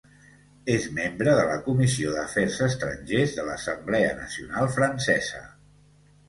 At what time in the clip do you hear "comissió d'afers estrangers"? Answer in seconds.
1.67-3.35